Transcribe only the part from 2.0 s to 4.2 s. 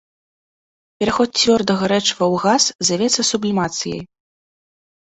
ў газ завецца сублімацыяй.